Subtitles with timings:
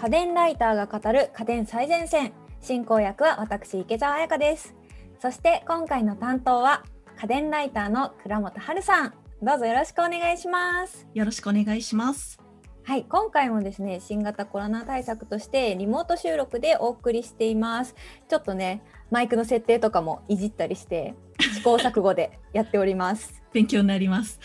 [0.00, 2.32] 家電ライターが語る家電最前線。
[2.62, 4.74] 進行役は私池澤彩香です。
[5.20, 6.84] そして今回の担当は
[7.20, 9.14] 家電ライターの倉本春さん。
[9.42, 11.06] どうぞよろしくお願いします。
[11.12, 12.40] よろしくお願いします。
[12.82, 17.94] はい今回もですね新型コロナ対策としてリモート収録でお送りしています。
[18.26, 23.42] ちょっとねマイクの設定とかもいじったりして試行錯誤で やっております。
[23.52, 24.40] 勉強になります。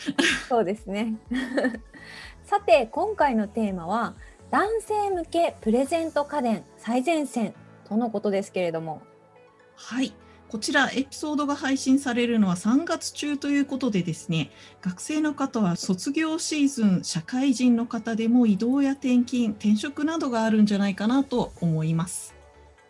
[0.49, 1.15] そうですね。
[2.43, 4.15] さて今回のテーマは
[4.51, 7.53] 男性向けプレゼント家電最前線
[7.87, 9.01] とのことですけれども。
[9.75, 10.13] はい。
[10.47, 14.51] こちらエピソードが配信されるのは3月中ということでですね。
[14.81, 22.35] 学生の方は卒業シーズン社会人の方でも移動や転勤転職などがあるんじゃないかなと思います。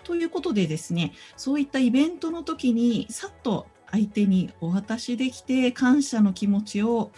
[0.04, 7.12] ということでですねそういったイベントの時にさっと相手にお渡しできて感謝の気持ちを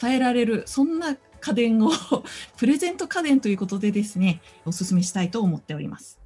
[0.00, 1.90] 伝えられるそんな家電を
[2.56, 6.18] プレゼント家電ということでですねお勧めしたいと思っております。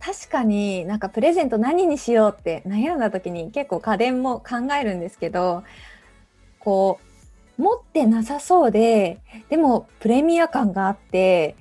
[0.00, 5.64] 確かになんかプレゼント何にしようって悩んだ時に結構家電も考えるんですけど
[6.60, 7.00] こ
[7.58, 9.18] う持ってなさそうで
[9.48, 11.56] でもプレミア感があって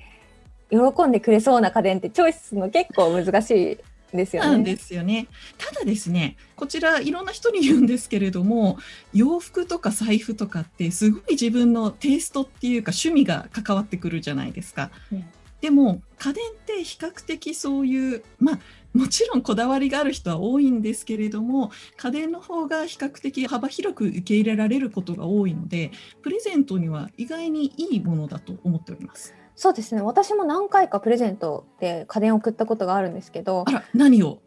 [0.69, 3.77] 喜んでくれそうな家電ってチョイスするの結構難しい
[4.13, 4.49] ですよね。
[4.49, 5.27] なんですよね。
[5.57, 8.77] ただですね、こちらいろんな人に言うんですけれども、
[9.13, 14.91] 洋服とか財布とかってすごい自分のテイストっていうか趣味が関わってくるじゃないですか。
[15.11, 15.25] うん
[15.61, 18.59] でも家電って比較的そういうまあ
[18.93, 25.91] もちろんこだわりがある人は多いんですけれども家電の方が比較的幅広く受け入れられることが多いので
[26.21, 29.33] プレゼントには意外にいいものだと思っております。
[29.57, 34.39] そうですね私も何回かプレゼントで家電を送ったことがあるんですけどあら何を？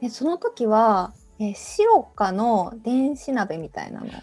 [0.00, 4.20] でその時は、えーシロカの電子鍋みたいなのをあ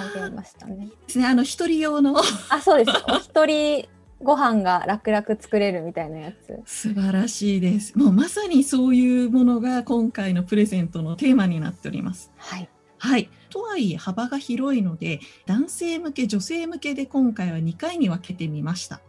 [0.00, 0.88] あげーましたね。
[1.06, 2.14] ですねあの一人用の
[2.50, 3.88] あそうですお一人
[4.20, 6.60] ご飯が楽々作れるみたいなやつ。
[6.66, 7.96] 素晴らしいです。
[7.96, 12.32] もうまさにそういうものが今回のプレゼントのテーマになっております。
[12.36, 12.68] はい、
[12.98, 13.30] はい。
[13.50, 19.00] とはいえ幅が広いので男性向け女性向けで今回は2回に分けてみました。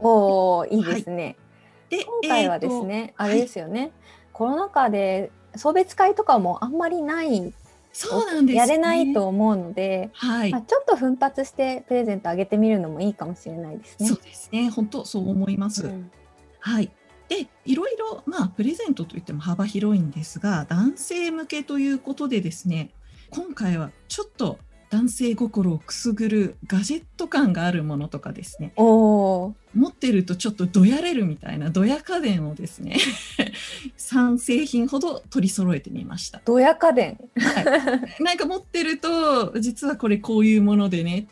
[0.00, 1.36] おおいいですね。
[1.88, 3.92] で今回はですえね、ーとあれですよね、
[4.32, 7.52] コロナ禍で送別会とかもあんまりない
[7.92, 14.08] そうなんです、ね、やれないと思うので、はいまあ、ちょっと奮発してプレゼントあげてみるのもいいかもしれないですね。
[14.08, 14.70] そうですね。
[14.70, 15.86] 本当そう思います。
[15.86, 16.10] うん
[16.60, 16.90] はい。
[17.28, 22.90] で、いろいろ、まあ、プレゼントといっても幅広いんですが、男性向けということでですね、
[23.30, 24.58] 今回はちょっと
[24.90, 32.96] 男性心をくすぐるガジェット感があるものとかですね、おお持ってるとちょっとどやれるみたいなドヤ家電をですね、
[33.96, 36.42] 3製品ほど取り揃えてみました。
[36.44, 37.18] ドヤ家電。
[37.36, 37.60] は
[38.18, 41.28] い、なんか持ってると、実はこれこういうものでね、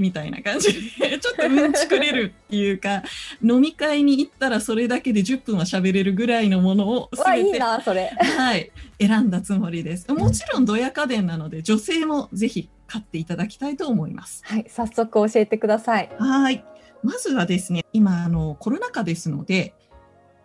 [0.00, 3.02] みたいな感じで、 ちょっとうんちくれるっていうか、
[3.42, 8.08] 飲み会に行ったらそれだけで10分は喋れるぐらいのものをうわいい全て、なそれ。
[8.08, 10.10] はい、選んだつもりです。
[10.12, 14.42] もちろんドヤ家電なので、女性もぜひ買っていただきたいと思います。
[14.44, 16.10] はい早速教えてください。
[16.18, 16.64] はい。
[17.04, 19.74] まずはですね、今、あの、コロナ禍ですので、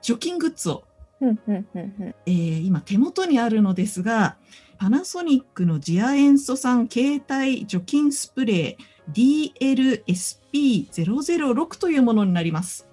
[0.01, 0.83] 除菌グッズを。
[1.21, 4.37] えー今手元にあるのですが、
[4.77, 12.87] パナソニックのジアエンソ酸携帯除菌スプレー DLSP006 というものになります。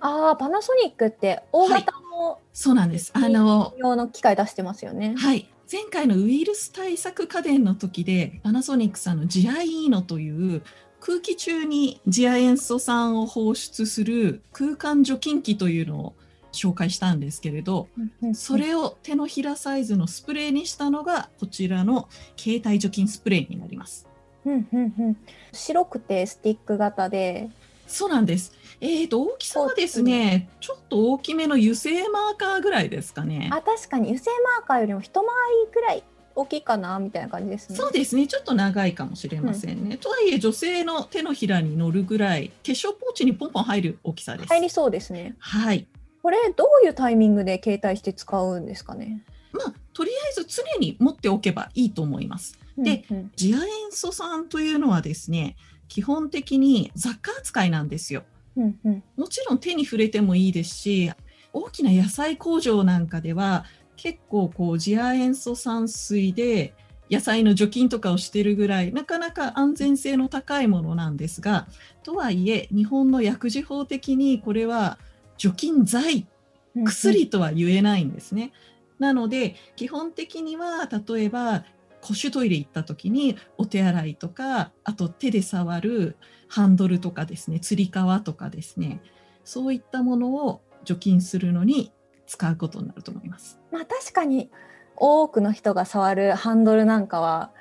[0.00, 3.10] ああパナソニックって大型のそうなんです。
[3.14, 5.14] あの、用の機械出してますよね。
[5.16, 5.50] はい。
[5.70, 10.62] 前回のウイルス対策家電の時で、パナソニックさんのジアイーノという
[11.00, 16.14] 空気中にジア塩素酸を放出する空間除菌機というのを
[16.52, 17.88] 紹介したんですけれど、
[18.34, 24.06] それを手のひらサイズのスプレーにしたのがこちらの携帯除菌スプレーになります。
[24.46, 25.16] うんうんうん
[25.52, 27.48] 白くてスティック型で
[27.94, 28.52] そうなんです。
[28.80, 33.48] えーと、大きさはですね、ちょっと大きめの油性マーカーぐらいですかね。
[33.52, 35.24] あ確かに油性マーカーよりも一回
[35.66, 36.02] りくらい
[36.34, 37.76] 大きいかなみたいな感じですね。
[37.76, 39.96] そうですね、ちょっと長いかもしれませんね。
[39.96, 44.48] とはいえ、女性の手のひらに乗るぐらい、化粧ポーチにポンポン入る大きさです。
[44.48, 45.36] 入りそうですね。
[45.38, 45.86] はい。
[46.20, 49.22] これどういうタイミングで携帯して使うんですかね？
[49.52, 52.58] まあ、とりあえず常に持っておけばいいと思います。
[52.76, 55.54] でうんうんジア塩素酸というのはですね、
[55.94, 58.24] 基本的に雑貨扱いなんですよ。
[58.56, 61.12] うんうんもちろん手に触れてもいいですし、
[61.52, 63.64] 大きな野菜工場なんかでは、
[63.94, 66.74] 結構こう、ジア塩素酸水で
[67.08, 71.68] 野菜の除菌とかをしてるぐらい、なかなか安全性の高いものなんですが、
[72.02, 74.98] とはいえ、日本の薬事法的にこれは
[75.38, 76.26] 除菌剤、
[76.74, 78.50] うん薬とは言えないんですね。
[78.98, 81.64] なので、基本的には、例えば、
[82.04, 86.18] 公衆トイレ行った時にお手洗いとか、あと手で触る
[86.48, 89.00] ハンドルとかですね、つり革とかですね、
[89.42, 91.92] そういったものを除菌するのに
[92.26, 93.58] 使うことになると思います。
[93.72, 94.50] まあ確かに
[94.96, 97.52] 多くの人が触るハンドルなんかは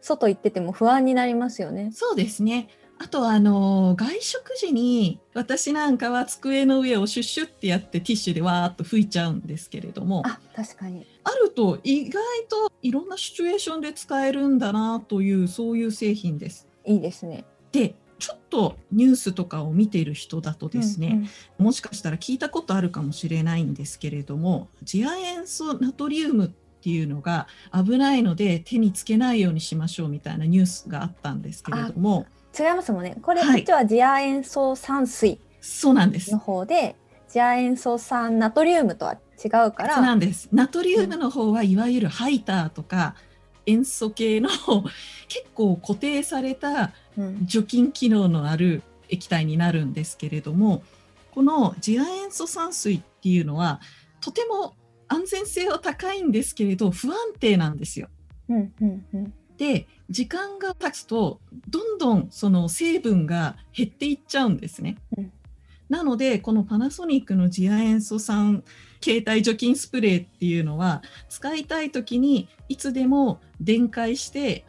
[0.00, 1.90] 外行ってても不安になりますよね。
[1.92, 2.68] そうですね。
[2.98, 11.06] あとはあの外食時に私なんかは机の上をシュッシュってやってティッシュでわーっと拭いちゃうんですけれどもあ確かに。
[11.24, 16.68] あると意外といろんなシチュエーションで使えるんだなというそういう製品です。
[16.84, 17.44] いいですね。
[17.70, 21.28] でちょっとニュースとかを見ている人だとですね、うんうん
[21.58, 32.26] もしかしたら聞いたことあるかもしれないんですけれども次亜塩素ナトリウムっていうのが危ないので手につけないようにしましょうみたいなニュースがあったんですけれども
[32.58, 33.16] 違いますもんね。
[33.22, 36.38] これはい実は次亜塩素酸水そうなんですの。
[36.38, 36.96] 方で、
[37.32, 39.94] 次亜塩素酸ナトリウムとは違うから。
[39.94, 40.50] そうなんです。
[40.52, 43.14] ナトリウムの方はいわゆるハイターとか
[43.64, 44.50] 塩素系の
[45.28, 50.82] 結構固定されたうん除菌機能のある液体になるんですけれども
[51.30, 53.80] この次亜塩素酸水っていうのは
[54.20, 54.74] とても
[55.08, 58.08] 安全性は高いんですけれど不安定なんですよ。
[58.50, 64.96] うんうんうんで時間が経つとどんどんその成分が減っていっちゃうんですね。
[65.16, 65.32] うん
[65.92, 68.64] なのでこのパナソニックの次亜塩素酸
[69.04, 74.64] 携帯除菌スプレーっていうのは使いたい時にいつでも電解して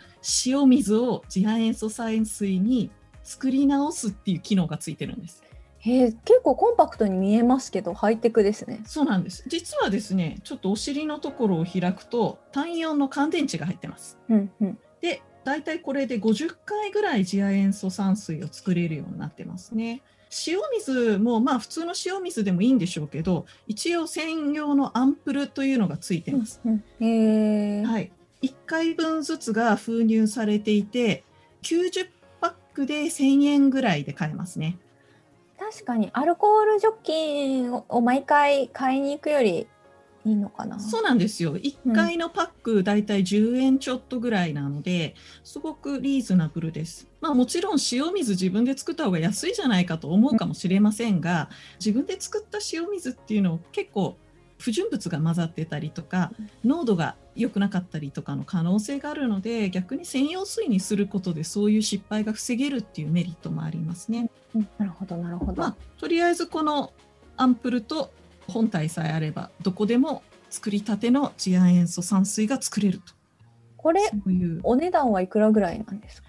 [0.46, 2.92] 塩水を次亜塩素酸水に
[3.24, 5.42] 作り直すっていう機能がついてるんです。
[5.80, 8.82] へえ結構コンパクトに見えますけどハイテクですね。
[8.86, 9.46] そうなんです。
[9.48, 14.20] 実はですね、ちょっとお尻のところを開くと単イオンの乾電池が入ってます。
[14.28, 20.02] うんうんで、大体これで50回ぐらい次亜塩素酸水を作れるようになってますね。
[20.48, 26.60] 塩水もまあ普通の塩水でもいいんでしょうけど、一応専用のアンプルというのがついてます。
[26.64, 28.12] はい。
[28.42, 31.24] 1回分ずつが封入されていて、
[31.62, 32.10] 90
[32.42, 34.78] パックで1000円ぐらいで買えますね。
[35.60, 39.68] 確かにアルコール除菌を毎回買いに行くより
[40.26, 40.80] いいのかな？
[40.80, 41.58] そうなんですよ。
[41.58, 47.08] 1回のパックだいたい10円ちょっとぐらいなので、すごくリーズナブルです。
[47.20, 51.50] まあもちろん塩水自分で作った方が安いじゃないかと思うかもしれませんが、
[51.80, 54.18] 自分で作った塩水っていうのを結構
[54.58, 56.32] 不純物が混ざってたりとか、
[56.64, 64.30] 濃度が良くなかったりとかの可能性があるので、逆に専用水にすることでそういう失敗が防げるっていうメリットもありますね。
[64.56, 65.62] うんなるほどなるほど。
[65.62, 66.94] まあ、とりあえずこの
[67.36, 68.12] アンプルと
[68.48, 73.14] 本体さえあればどこでも作りたての次亜塩素酸水が作れると
[73.78, 76.28] これそういうお値段はいくらぐらいなんですか？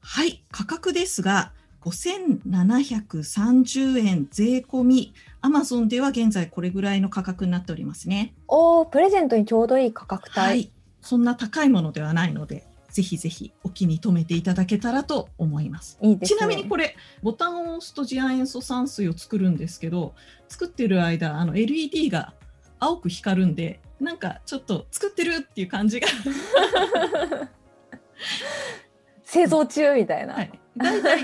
[0.00, 1.52] はい価格ですが
[1.82, 5.12] 5730円税込み
[5.42, 10.40] Amazon では現在これぐらいの価格になっておりますねおおプレゼントにちょうどいい価格帯。
[10.40, 12.66] はいそんな高いものではないので
[12.98, 16.36] ぜひぜひお気に留めていただけたらと思いますいいですね。
[16.36, 20.16] ちなみにこれボタンを押すと次亜塩素酸水を作るんですけど
[20.48, 22.34] 作ってる間あの LED が
[22.80, 26.08] 青く光るんでなんかちょっと作ってるっていう感じが、
[29.22, 30.34] 製造中みたいな。
[30.34, 31.22] はい、大体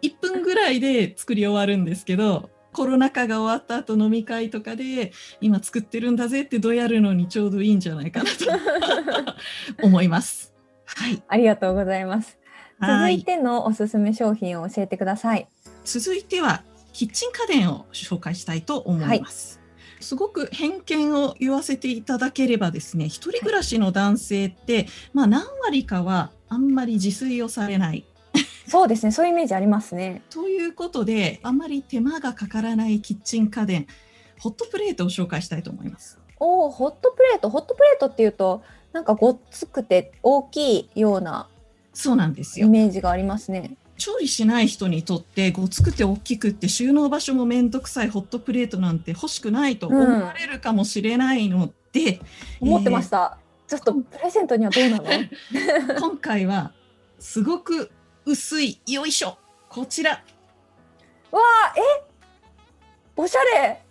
[0.00, 5.12] 1分ぐらいで作り終わるんですけどコロナ禍が終わった後飲み会とかで
[5.42, 9.34] 今作ってるんだぜってどやるのにちょうどいいんじゃないかなと
[9.86, 10.51] 思います。
[10.96, 12.38] はい、ありがとうございます。
[12.80, 15.46] 続はいいてのおすすめ商品を教えてください。
[15.84, 16.62] 続いては
[16.92, 19.60] キッチン家電を紹介したいと思います。
[20.00, 28.04] すごく偏見を言わせていただければですね一人暮らしの男性って、まあ、何割かはあんまり自炊をされない
[28.66, 29.12] そうですね。
[29.12, 30.22] そういうイメージありますね。
[30.30, 33.86] ということであんまり手間がかからないキッチン家電
[34.42, 36.18] ホットプレートを紹介したいと思います。
[36.40, 37.48] おお、ホットプレート。
[37.48, 41.48] ホットプレートっていうと、なんかごっつくて大きいような
[41.94, 43.76] そうなんですイよメージがありますね。
[43.98, 52.20] 調理しない人にとってごつくて大きくって収納場所も面倒くさいホットプレートなんて欲しくないと思われるかもしれないので、
[52.60, 53.38] 思ってました。
[53.68, 55.04] ちょっとプレゼントにはどうなの？
[56.00, 56.72] 今回は
[57.18, 57.90] すごく
[58.24, 60.22] 薄いよいしょこちら。
[61.30, 61.80] わあ、え？
[63.14, 63.82] おしゃれ。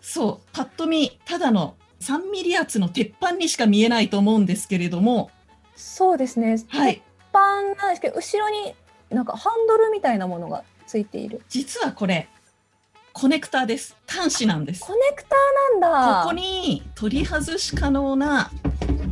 [0.00, 5.30] そうパッと見ただの3ミリ厚の鉄板にしか見えないと思うんですけれども。
[5.76, 6.58] そうですね。
[6.58, 7.02] 鉄はい。
[7.30, 7.40] 板
[7.74, 8.74] なんですけど、後ろに
[9.10, 11.42] なんかハンドルみたいなものがついている。
[11.48, 12.28] 実はこれ
[13.12, 13.96] コネクターです。
[14.06, 14.80] 端子なんです。
[14.80, 16.22] コネクターなんだ。
[16.22, 18.50] ここに取り外し可能な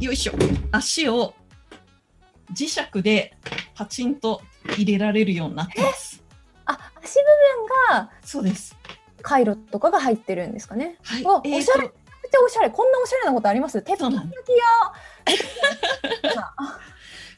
[0.00, 0.32] よいしょ
[0.72, 1.34] 足を
[2.54, 3.36] 磁石で
[3.74, 4.40] パチンと
[4.76, 6.22] 入れられるようになってます。
[6.64, 7.24] あ、足部
[7.90, 8.76] 分がそうです。
[9.22, 10.96] 回路とかが入ってるんですかね。
[11.02, 11.90] はい、おしゃれ
[12.28, 12.70] めっちゃおしゃれ。
[12.70, 13.80] こんなおしゃれなことあります？
[13.80, 14.50] 鉄板そうなん焼き
[15.26, 15.34] 屋。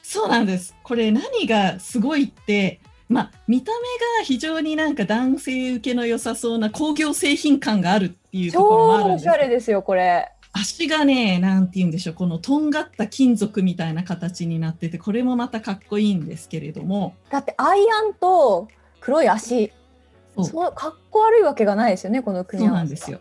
[0.03, 3.79] そうなんですこれ何がすごいってまあ、見た目
[4.19, 10.31] が非常になんか男性受けの良さそうな工業製品感があるっていうところもあるんです超おしゃれですよ、これ。
[10.53, 18.69] 足がね、なんて言うんでしょう、このとんがった金属みたいな形になってて、これもまたかっこいいんですけれども、だってアイアンと
[19.01, 19.73] 黒い足。
[20.37, 22.95] そうそうかっこ悪いわけがないですよね、この組そうみ合わせが。
[22.95, 23.21] なんですよ。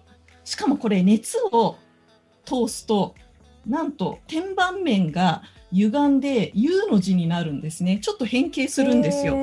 [0.49, 1.77] しかもこれ熱を
[2.43, 3.13] 通すと、
[3.67, 7.99] なんと天板面が歪んで U の字になるんですね。
[8.01, 9.37] ちょっと変形するんですよ。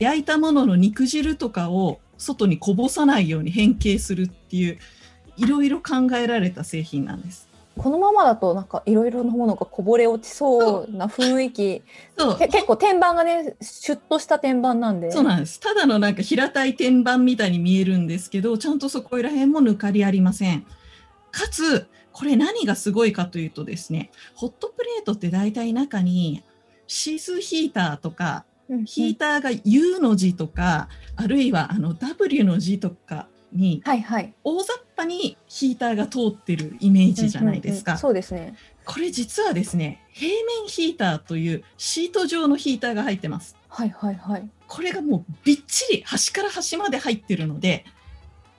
[0.00, 4.78] 焼いたものの肉汁とかを外にこぼさないように変形するっていう、
[5.36, 7.47] いろいろ考えられた製品なんです。
[7.78, 11.82] このままだとなんかいろいろなものがこぼれ落ちそうな雰囲気。
[12.18, 15.10] そうけ結構天板がね、シュッとした天板なんで。
[15.10, 15.60] そうなんです。
[15.60, 20.66] ただのなんか平たい天板みたいに見えるんですけど、ちゃんとそこら辺も抜かりありません。
[21.30, 26.42] かつ、これ何がすごいかというとですね、ホットプレートって大体中に
[26.88, 34.34] シースーヒーターとか、うんヒーターが U の字とか、あるいはあの W の字とかにはいはい。
[34.44, 38.00] 大雑把にヒーターが通ってるイメージじゃないですかうんうんうん。
[38.00, 38.54] そうですね。
[38.84, 43.56] これ実はですね、平面ヒーターというシート状のヒーターが入ってます。
[43.68, 44.48] はいはいはい。
[44.68, 47.84] これがもうびっちり端から端まで入ってるので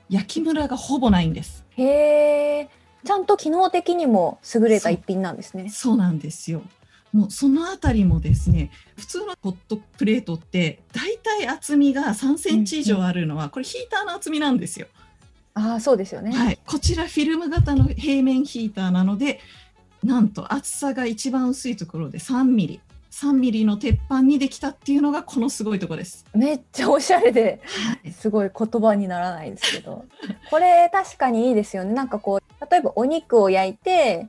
[0.09, 2.69] 焼きムラがほぼないんですへえ。
[3.05, 5.69] ちゃんと機能的にも優れた一品なんですね。
[5.69, 6.63] そうなんですよ
[7.11, 14.87] もうそのあたりもですね普通のホットプレートって大体厚みが3センチ以上あるのは、これヒーターの厚みなんですよ、
[15.53, 16.31] ああ、そうですよね。
[16.31, 19.39] はい、こちらフィルム型の平面ヒーターなので
[20.03, 22.79] なんと厚さが一番薄いところで3ミリ
[23.11, 30.05] 3ミリの鉄板にできたっていうのがこのすごいところです、めっちゃおしゃれで、はい、すごい言葉にならないですけど。
[30.49, 31.93] これ確かにいいですよね。
[31.93, 34.27] なんかこう、例えばお肉を焼いて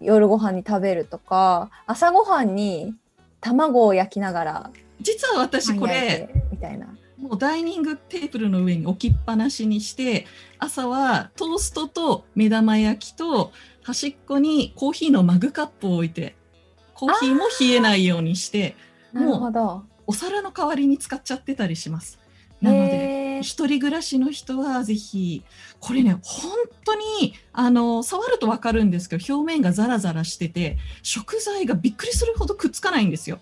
[0.00, 2.94] 夜ご飯に食べるとか、朝ごはんに
[3.40, 6.86] 卵を焼きながら実は私これみたいな。
[7.18, 10.26] もうダイニングテーブルの上に置きっぱなしにして
[10.58, 16.36] 朝はトーストと目玉焼きと端っこにコーヒーのマグカップを置いて
[16.92, 18.76] コーヒーも冷えないようにして
[19.12, 19.84] なるほど。
[20.06, 22.18] お皿の代わりに使っちゃってたりします。
[22.60, 25.44] なので一人暮らしの人はぜひ
[25.78, 26.50] これね本
[26.84, 33.38] 当にあの触ると分かるんですけど表面がザラザラしてて食材がびっくりするほどくっつかないんですよ。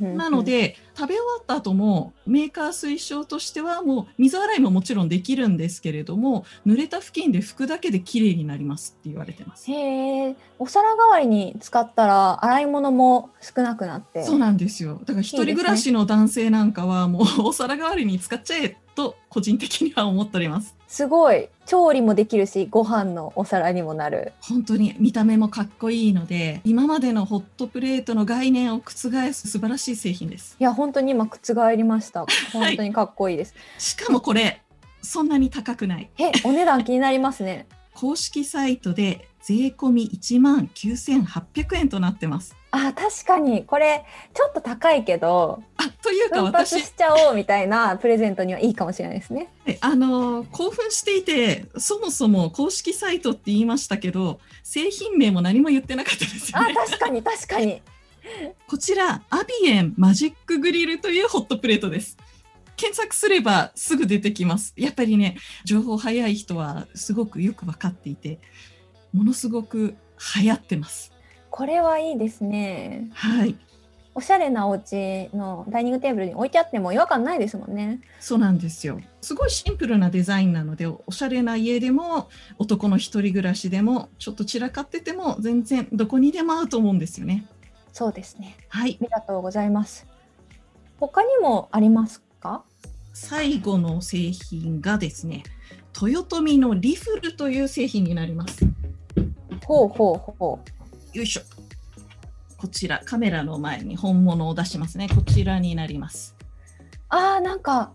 [0.00, 9.70] なので食べ終わった後もメーカー推奨としてはもう水洗いももちろんできるんですけれども濡れた布巾で拭くだけで綺麗になりますって言われてます。
[9.70, 14.22] へえ、お皿代わりに使ったら洗い物も少なくなって。
[14.22, 15.00] そうなんですよ。
[15.04, 20.76] だから一人暮らしの男性なんかはもうお皿代わりに使っちゃえと個人的には思っております。
[20.92, 24.34] すごい調理もできるし、ご飯のお皿にもなる。
[24.42, 28.90] 本当に見た目もかっこいいので今までのホットプレートの概念を覆
[29.32, 30.54] す素晴らしい製品です。
[30.60, 32.26] いや本当に今覆りました。
[32.52, 33.54] 本当にかっこいいです。
[33.78, 34.60] しかもこれ
[35.00, 36.10] そんなに高くない。
[36.18, 37.66] え、お値段気になりますね。
[37.94, 42.54] 公式サイトで税込み1万9800円となってます。
[42.74, 49.50] あ、確かにこれちょっと高いけど、あというか私しちゃおうみたいなプレゼントにはいいかもしれないですね。
[49.82, 56.74] あの興奮していてそもそも公式サイトって言いましたけど製品名も何も言ってなかったですよあ、ね。
[56.74, 57.82] 確かに確かに。
[58.66, 62.16] こちらアビエンマジックグリルというホットプレートです。
[62.76, 64.72] 検索すればすぐ出てきます。
[64.78, 65.36] やっぱりね
[65.66, 68.40] 情報早い人はすごくよく分かっていて
[69.12, 69.94] ものすごく
[70.36, 71.11] 流行ってます。
[71.52, 73.10] これはいいですね。
[73.12, 73.54] はい
[74.14, 78.00] おしゃれなお家のダイニングテーブルに置いてあっても違和感ないですもんね。
[78.20, 79.00] そうなんですよ。
[79.22, 82.28] すごいシンプルなデザインなので、おしゃれな家でも、
[82.58, 87.46] 男の一人暮らしでも、ちょっと散らかってても、全然どこにでも合うと思うんですよね。
[87.94, 88.54] そうですね。
[88.68, 89.04] はいあ。
[89.04, 90.06] りがとうございます。
[91.00, 92.64] 他にもありますか？
[93.14, 95.42] 最後の製品がですね、
[95.98, 98.66] 豊臣のリフルという製品になります。
[99.64, 100.81] ほうほうほう。
[101.12, 101.42] よいしょ。
[102.56, 105.08] こちら、カメラの前に本物を出しますね。
[105.08, 106.36] こちらになります。
[107.12, 107.92] あーなんか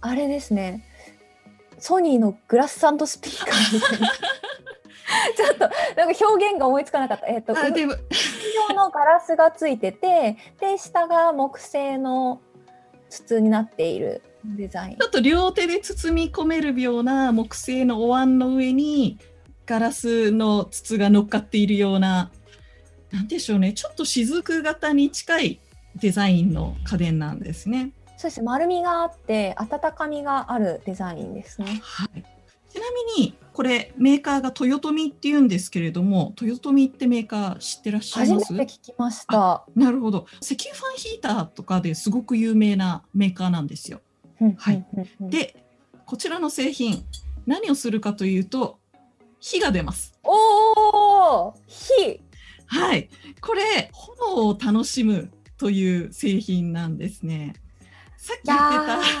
[0.00, 0.84] あれですね
[1.78, 4.08] ソニーのグラスサンドスピーカーみたいな
[5.36, 5.66] ちょっとな
[6.10, 12.40] んか表現が思いつかなかったえっ、とあでも上のガラスがついててで下が木製の
[13.08, 19.18] 筒になっているデザインちょっと両手で包み込めるような木製のお椀の上に
[19.66, 22.30] ガラスの筒が乗っかっているような、
[23.10, 25.60] なんでしょうね、ちょっと雫型に近い
[25.96, 27.90] デザインの家電なんですね。
[28.16, 28.40] そうです。
[28.40, 31.80] ね丸みがあって温かみがあるデザインですね。
[31.82, 32.24] はい、
[32.72, 32.82] ちな
[33.16, 38.46] みに、これメーカーが豊臣って言うんですけれども豊臣ってメーカー知ってらっしゃいます？
[38.46, 39.64] 初めて聞きました。
[39.74, 40.26] なるほど。
[40.42, 44.00] 石油ファンヒーターとかですごく有名なメーカーなんですよ。
[44.58, 44.84] はい。
[45.20, 45.64] で
[46.04, 47.04] こちらの製品
[47.46, 48.78] 何をするかというと
[49.46, 50.12] 火が出ます。
[50.24, 52.20] おお火。
[52.66, 53.08] はい。
[53.40, 57.54] これ炎を楽しむという製品なんですね。
[58.16, 58.66] さっき言って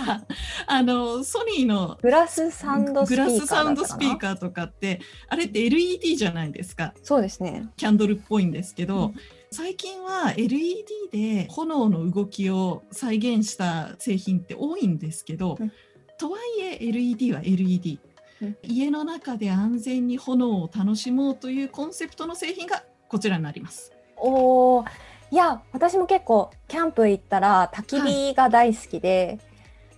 [0.04, 0.26] た
[0.66, 3.46] あのソニーのグラスサウンドスピーカーだったかな。
[3.46, 6.92] スサウンドスピーカーとかってあれって LED じゃないですか。
[7.04, 7.68] そうですね。
[7.76, 9.14] キャンドルっぽいんですけど、うん。
[9.52, 15.70] 最近は LED で炎の動きを再現した製品って多いんですけど、うん。
[16.18, 18.15] とはいえ LED は LED、うん
[18.62, 23.92] 家の中で安全に炎を楽しもうというコンセプトの製品がこちらになります。
[24.16, 24.84] おお、
[25.30, 29.38] いや、私も結構キャンプ行ったら焚き火が大好きで、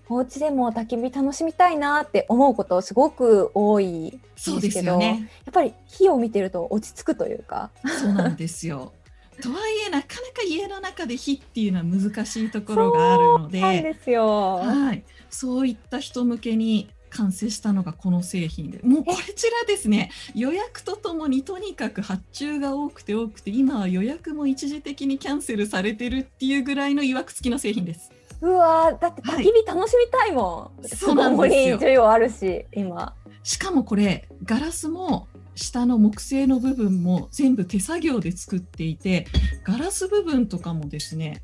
[0.09, 4.19] お家でも焚き火楽しみたいなって思うことすごく多い
[4.61, 5.31] ですよね。
[5.45, 7.71] やっぱり火を見てると落ち着くというか。
[8.01, 8.93] そうなんですよ。
[9.43, 14.57] とはいえなかなか家の中で火っていうのは難しいところがあるので、ですよ。
[14.57, 28.13] はい、そういった人向けに完成したのがこの製品でもうこちらですね予約とともにとにかく発注が多くて多くて今は予約も一時的にキャンセルされてるっていうぐらいの曰く付きの製品です。
[28.41, 30.89] うわーだって焚き火楽しみたいもん。
[30.89, 33.15] そうな需要あるし、今。
[33.43, 39.27] しかもこれガラスも下の木製の部分も全部手作業で作っていて
[39.65, 41.43] ガラス部分とかもですね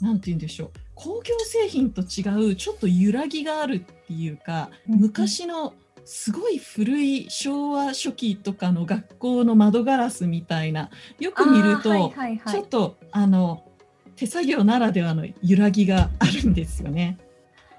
[0.00, 0.70] なんて言うんでしょう
[1.02, 12.66] 工業製品と違うちょっと揺らぎがあるっていうか、昔のすごい古い昭和初期とかの学校の窓ガラスみたいなよく見ると、あーはいはいはいちょっ。
[12.66, 13.64] とあの
[14.14, 17.18] 手作業ならではの揺らぎがあるんですよね。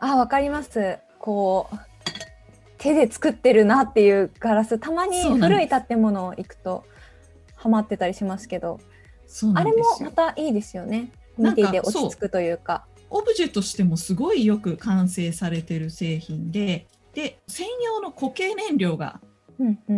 [0.02, 1.00] あ、わかります。
[1.18, 1.78] こう。
[2.78, 6.84] 手で作ってるなっていうガラスたまに古い建物行くと
[7.56, 8.82] ハマってたりしますけど
[9.56, 19.22] あれもまたいいですよね見ていて落ち着くというかオブジェとしてもすごいよく完成されてる製品でで専用の固形燃料が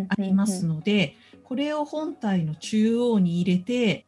[0.09, 4.05] ありますので、これを本体の中央に入れて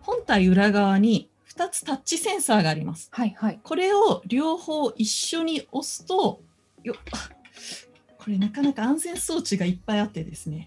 [0.00, 3.10] 本体裏側に2つタッチセンサーがあります。
[3.12, 3.60] はいはい。
[3.62, 6.40] これを両方一緒に押すと
[6.82, 7.28] よあ
[8.16, 10.66] これなかなか安全装置がいっぱいあってですね。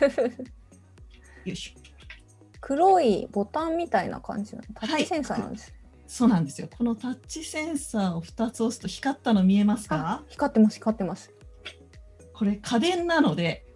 [1.44, 1.83] よいしょ
[2.66, 4.62] 黒いボタンみたいな感じの？
[4.74, 5.74] タッチセンサーなんです、
[6.06, 6.68] そうなんですよ。
[6.78, 11.30] このタッチセンサーを2つ押すと光ったの見えますあか光ってます光ってます。
[12.32, 13.66] これ家電なので。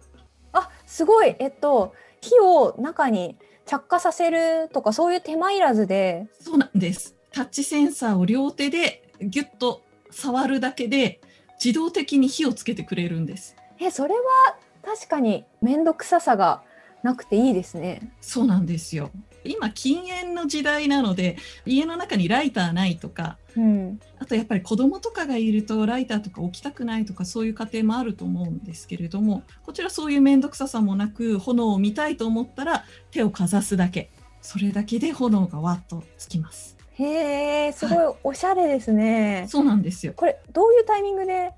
[0.53, 1.35] あすごい。
[1.37, 6.27] えっと火を中に着火させるとかそういう手間いらずで。
[6.41, 7.15] そうなんです。
[7.31, 11.21] タッチセンサーを両手でギュッと触るだけで
[11.63, 13.55] 自動的に火をつけてくれるんです。
[13.79, 16.63] えそれは確かに面倒くささが
[17.03, 18.11] なくていいですね。
[18.21, 19.11] そうなんですよ。
[19.45, 23.99] 今禁煙の時代なので家の中にライターないとかうん。
[24.19, 34.11] あとやっぱり子供とかがいるとライターとか置きたくないとかそういう家庭もあると思うんですけれどもこちらそういう面倒くささもなく炎を見たいと思ったら手をかざすだけ。
[34.41, 36.77] それだけで炎がわっとつきます。
[36.93, 40.11] へえすごいおしゃれですね、そうなんですよ。
[40.13, 41.51] これどういうタイミングで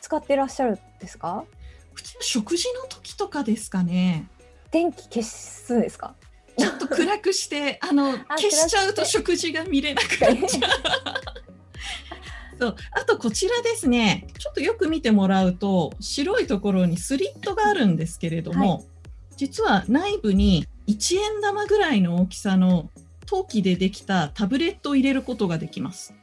[0.00, 1.44] 使ってらっしゃるんですか？
[1.96, 4.28] うちの食事の時とかですかね
[4.74, 6.16] 電気消すんですか？
[6.58, 10.70] ちょっと暗くして あの消しちゃうと食事が見れなくなっちゃう。
[12.58, 12.76] そう。
[12.92, 14.26] あとこちらですね。
[14.38, 18.84] ちょっとよく見てもらうと白いところにスリットがあるんですけれども、
[19.36, 22.90] 実は内部に1円玉ぐらいの大きさの
[23.26, 26.14] 陶器でできたタブレットを入れることができます。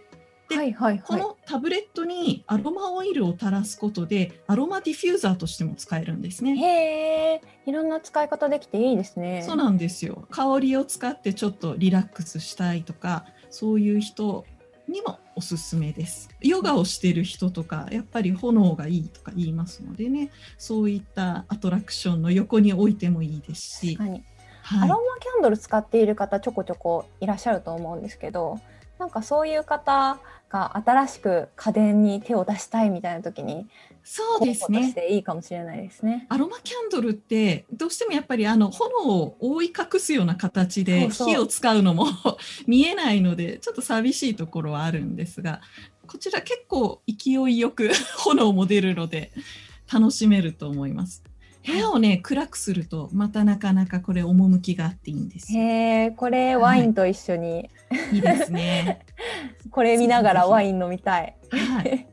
[0.52, 1.02] ではいはいはい。
[1.02, 6.56] このタブレットにアロマオイルを垂らすことでアロマディフューザーとしても使えるんですね。
[6.56, 9.44] へえいろんな使い方できていいですね。
[9.46, 10.28] そうなんですよ。
[10.30, 14.46] 香りを使ってちょっとリラックスしたいとかそういう人
[14.88, 16.30] にもおすすめです。
[16.42, 20.32] ヨガをしてる人とかやっぱり炎がいいとか言いますのでね。
[20.58, 24.24] そういったアトラクションの横に置いてもいいですし、はい。
[24.64, 28.60] アロマキャンドル使っている方ちょこちょこいらっしゃると思うんですけど
[29.02, 33.68] なんかそういう方が新しく家電に手を出したいみたいな時に
[34.04, 36.28] そうですねいいかもしれないですね。
[36.30, 42.06] アロマキャンドルってどうしてもやっぱりあの炎を覆い隠すような形で火を使うのも
[42.68, 45.62] 見えないのでちょっと寂しいところはあるんですが
[46.06, 47.90] こちら結構勢いよく
[48.24, 49.32] 炎も出るので
[49.92, 51.24] 楽しめると思います。
[51.66, 55.62] 部屋をね暗くするとまたなかなかこれ趣があっていいんですよ。
[55.62, 57.70] へえこれはいワインと一緒に、
[58.12, 59.06] いいですね。
[59.70, 61.36] これ見ながらワイン飲みたい。
[61.52, 62.08] はい。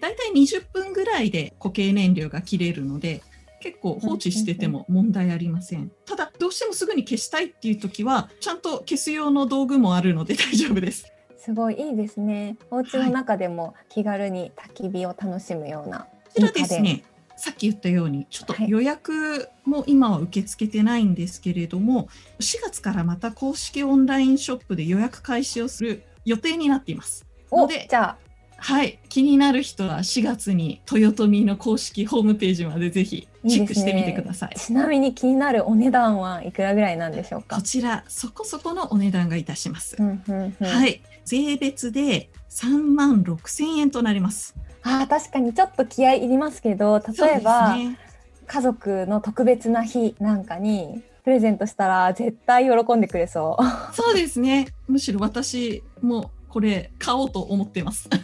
[0.00, 3.22] だいたい20分ぐらいで固形燃料が切れるので
[3.60, 5.90] 結構放置してても問題ありません。
[6.04, 11.12] ただどうしてもすぐに消したいっていう時はちゃんと消す用の道具もあるので 大丈夫です。
[11.36, 12.56] すごいいいですね。
[12.70, 17.04] お家の中でも気軽に焚き火を楽しむような、こちらですね。
[17.36, 22.06] さっき言ったようにちょっと予約も今は受け付けてないんですけれども、はい、
[22.40, 27.26] 4月からまた公式オンラインショップで予約開始をする予定になっています。
[27.52, 28.18] のでじゃあ。
[28.58, 28.98] はい。
[29.10, 37.56] 気になる人は4月に豊臣の公式ホームページまでぜひチェックしてみてください、ね、ちなみに気になるお値段はいくらぐらいなんでしょうか？
[37.56, 41.02] こちらそこそこのお値段がいたします、うんうんうん、はい。
[41.26, 47.98] 税別で3万6千円となりますあ確かにちょっと気合いりますけど例えば、ね、
[48.46, 58.08] 家族の特別な日なんかにプレゼントしたら絶対喜んでくれそうそうですねむしろ私もこれ買おうと思ってます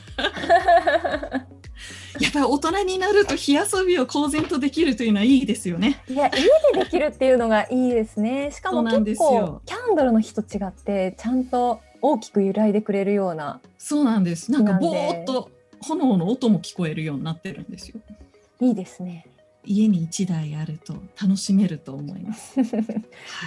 [2.20, 6.02] やっぱり大人になると火遊びを公然とできるというのはいいですよね。
[6.08, 8.50] いや家でできるっていうのがいいですね。
[8.52, 13.60] しかも結構キャンドルの火と違ってちゃんと大きく揺らいでくれるような。
[13.78, 14.52] そうなんです。
[14.52, 15.50] なんかぼーっと
[15.82, 18.00] 炎の音も聞こえるようになってるんですよ。
[18.60, 19.26] いいですね。
[19.64, 22.58] 家に1台あると楽しめると思います。
[22.62, 22.78] は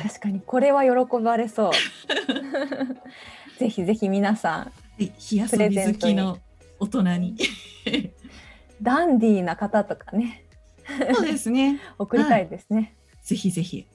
[0.04, 1.72] い、確かにこれは喜ばれそう。
[3.60, 6.40] ぜひぜひ皆さん、はい、火遊び好きの
[6.80, 7.38] 大人に
[8.82, 10.44] ダンディーな方とかね。
[11.16, 11.80] そうですね。
[11.98, 12.94] 送りたいですね、はい、
[13.24, 13.86] ぜひぜひ。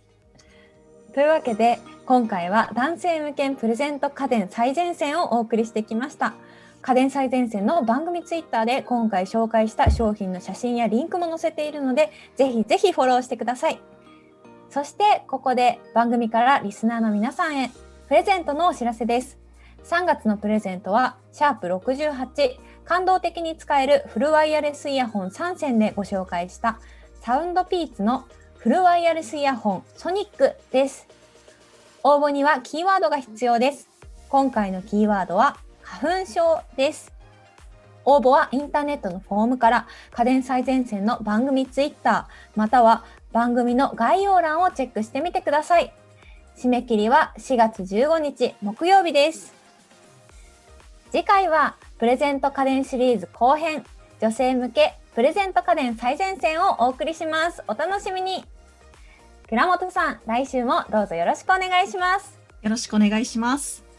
[1.14, 6.34] というわけで今回は男性向けプレゼント家電最前線をお送りしてきました。
[6.82, 13.80] 家電最前線の番組ツイッターで今回紹介した商品の写真やリンクも載せているので、ぜひぜひフォローしてください。
[14.70, 17.70] そしてここで番組からリスナーの皆さんへ
[18.08, 19.38] プレゼントのお知らせです。
[19.84, 26.78] 3月のプレゼントは、シャープ68、感動的に使えるフルワイヤレスイヤホン3選でご紹介した
[27.20, 28.24] サウンドピーツの
[28.56, 31.06] フルワイヤレスイヤホンソニックです。
[32.02, 33.88] 応募にはキーワードが必要です。
[34.28, 35.56] 今回のキーワードは
[35.90, 37.12] 花粉症です。
[38.04, 45.92] 応募はインターネットのフォームから家電最前線の番組ツイッターまたは番組の概要欄をチェックしてみてください。
[46.56, 49.52] 締め切りは4月15日木曜日です。
[51.10, 53.84] 次回はプレゼント家電シリーズ後編
[54.20, 57.64] 女性向けプレゼント家電最前線をお送りします。
[57.66, 58.44] お楽しみに。
[59.48, 62.38] 倉本さん、来週もどうぞよろしくお願いします。
[62.62, 63.89] よろしくお願いします。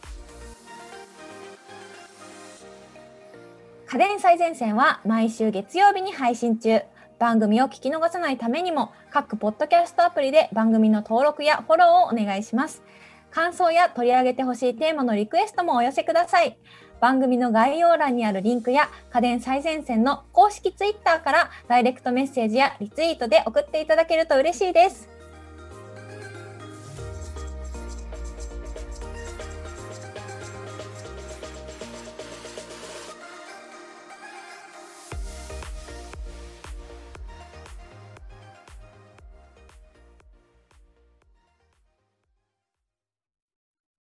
[3.92, 6.80] 家電最前線は毎週月曜日に配信中。
[7.20, 12.84] 番組を聞き逃さないためにも各ポッドキャストアプリで番組の登録やフォローをお願いします。
[13.32, 16.58] 感想や取り上げてほしいテーマのリクエストもお寄せください。
[17.02, 25.10] 番組の概要欄にあるリンクや家電最前線の公式ツイッターからダイレクトメッセージやリツイートで送っていただけると嬉しいです。